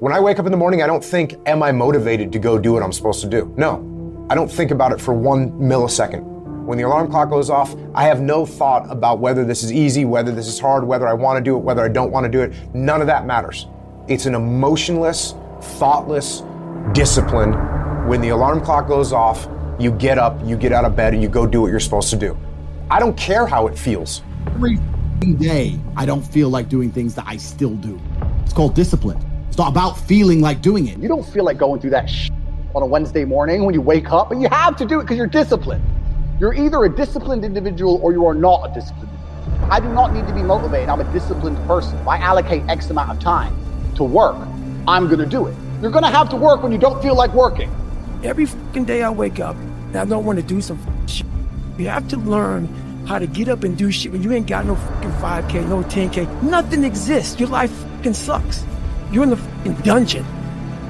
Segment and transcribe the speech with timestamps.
[0.00, 2.58] When I wake up in the morning, I don't think, am I motivated to go
[2.58, 3.52] do what I'm supposed to do?
[3.56, 4.26] No.
[4.30, 6.22] I don't think about it for one millisecond.
[6.64, 10.04] When the alarm clock goes off, I have no thought about whether this is easy,
[10.04, 12.30] whether this is hard, whether I want to do it, whether I don't want to
[12.30, 12.74] do it.
[12.74, 13.66] None of that matters.
[14.08, 16.44] It's an emotionless, thoughtless
[16.92, 17.52] discipline.
[18.06, 19.48] When the alarm clock goes off,
[19.78, 22.10] you get up, you get out of bed, and you go do what you're supposed
[22.10, 22.38] to do.
[22.90, 24.22] I don't care how it feels.
[25.22, 28.00] Every day, I don't feel like doing things that I still do.
[28.42, 29.22] It's called discipline.
[29.48, 30.96] It's not about feeling like doing it.
[30.96, 32.30] You don't feel like going through that sh-
[32.74, 35.18] on a Wednesday morning when you wake up, but you have to do it because
[35.18, 35.84] you're disciplined.
[36.40, 39.70] You're either a disciplined individual or you are not a disciplined individual.
[39.70, 40.88] I do not need to be motivated.
[40.88, 41.98] I'm a disciplined person.
[41.98, 43.54] If I allocate X amount of time
[43.96, 44.36] to work,
[44.88, 45.56] I'm going to do it.
[45.82, 47.70] You're going to have to work when you don't feel like working.
[48.24, 51.26] Every fucking day I wake up and I don't want to do some shit.
[51.76, 52.74] You have to learn
[53.10, 55.82] how to get up and do shit when you ain't got no fucking 5K, no
[55.82, 56.42] 10K.
[56.44, 57.40] Nothing exists.
[57.40, 58.64] Your life fucking sucks.
[59.10, 60.24] You're in the fucking dungeon.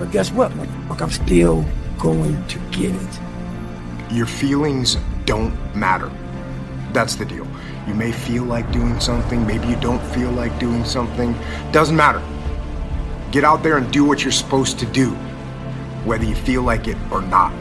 [0.00, 0.52] But guess what?
[0.56, 1.64] Like, I'm still
[1.96, 3.20] going to get it.
[4.10, 4.96] Your feelings
[5.26, 6.10] don't matter.
[6.92, 7.46] That's the deal.
[7.86, 11.36] You may feel like doing something, maybe you don't feel like doing something.
[11.70, 12.20] Doesn't matter.
[13.30, 15.10] Get out there and do what you're supposed to do,
[16.04, 17.52] whether you feel like it or not.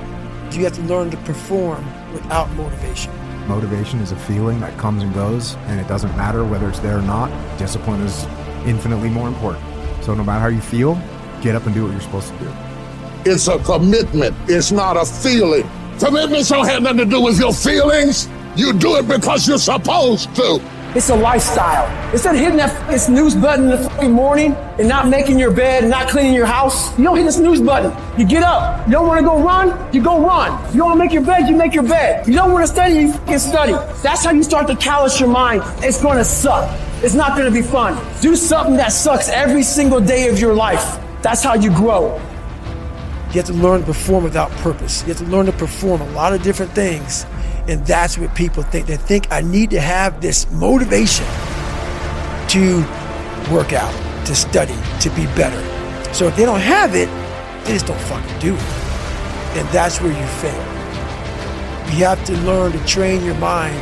[0.52, 3.14] You have to learn to perform without motivation.
[3.48, 6.98] Motivation is a feeling that comes and goes, and it doesn't matter whether it's there
[6.98, 7.32] or not.
[7.58, 8.26] Discipline is
[8.66, 9.64] infinitely more important.
[10.04, 10.96] So, no matter how you feel,
[11.42, 12.54] get up and do what you're supposed to do.
[13.26, 15.64] It's a commitment, it's not a feeling.
[15.98, 18.28] Commitments don't have nothing to do with your feelings.
[18.58, 20.62] You do it because you're supposed to.
[20.98, 21.86] It's a lifestyle.
[22.12, 25.92] Instead of hitting that snooze button in the morning and not making your bed and
[25.92, 27.94] not cleaning your house, you don't hit the snooze button.
[28.20, 28.84] You get up.
[28.88, 30.60] You don't want to go run, you go run.
[30.72, 32.28] You don't want to make your bed, you make your bed.
[32.28, 33.74] You don't want to study, you fucking study.
[34.02, 35.62] That's how you start to callous your mind.
[35.84, 36.68] It's going to suck.
[37.04, 37.94] It's not going to be fun.
[38.20, 41.00] Do something that sucks every single day of your life.
[41.22, 42.16] That's how you grow.
[43.28, 45.04] You have to learn to perform without purpose.
[45.04, 47.28] You have to learn to perform a lot of different things.
[47.68, 48.88] And that's what people think.
[48.88, 51.26] They think I need to have this motivation
[52.50, 52.78] to
[53.52, 53.94] work out,
[54.26, 55.62] to study, to be better.
[56.14, 57.10] So if they don't have it,
[57.66, 58.62] they just don't fucking do it.
[59.58, 60.64] And that's where you fail.
[61.94, 63.76] You have to learn to train your mind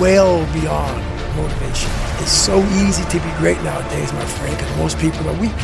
[0.00, 1.02] well beyond
[1.36, 1.90] motivation.
[2.20, 5.54] It's so easy to be great nowadays, my friend, because most people are weak.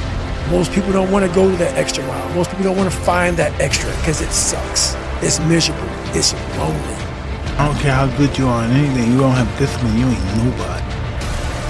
[0.51, 2.35] Most people don't want to go to that extra mile.
[2.35, 4.95] Most people don't want to find that extra because it sucks.
[5.23, 5.89] It's miserable.
[6.15, 7.04] It's lonely.
[7.57, 9.13] I don't care how good you are in anything.
[9.13, 9.97] You don't have discipline.
[9.97, 10.83] You ain't nobody.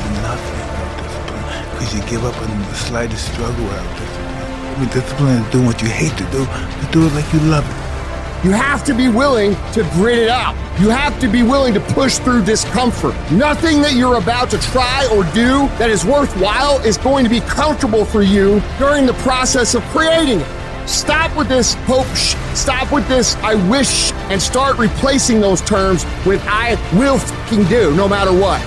[0.01, 1.45] You're nothing without discipline.
[1.73, 4.81] Because you give up on the slightest struggle without discipline.
[4.81, 7.69] Mean, discipline is doing what you hate to do, but do it like you love
[7.69, 8.47] it.
[8.47, 10.57] You have to be willing to grit it out.
[10.81, 13.15] You have to be willing to push through discomfort.
[13.31, 17.41] Nothing that you're about to try or do that is worthwhile is going to be
[17.41, 20.64] comfortable for you during the process of creating it.
[20.87, 26.05] Stop with this hope, sh- stop with this I wish, and start replacing those terms
[26.27, 28.61] with I will fucking do no matter what.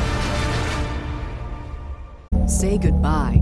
[2.49, 3.41] Say goodbye